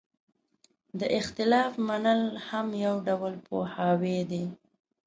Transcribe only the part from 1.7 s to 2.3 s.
منل